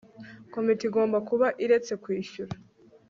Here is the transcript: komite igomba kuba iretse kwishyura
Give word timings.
komite 0.53 0.81
igomba 0.89 1.17
kuba 1.29 1.47
iretse 1.63 1.93
kwishyura 2.03 2.53